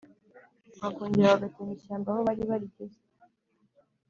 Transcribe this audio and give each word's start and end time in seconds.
bakongera 0.83 1.33
bagatema 1.35 1.71
ishyamba 1.75 2.07
aho 2.11 2.19
bari 2.27 2.43
barigeze. 2.49 2.99